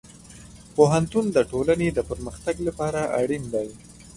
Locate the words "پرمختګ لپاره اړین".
2.09-3.43